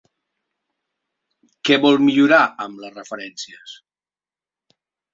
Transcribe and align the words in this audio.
Què 1.69 1.79
vol 1.85 1.99
millorar 2.07 2.41
amb 2.67 2.83
les 2.87 2.99
referències? 2.99 3.79